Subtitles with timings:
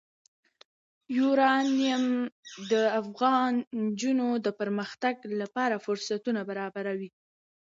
[1.17, 2.05] یورانیم
[2.71, 3.53] د افغان
[3.83, 7.09] نجونو د پرمختګ لپاره فرصتونه برابروي.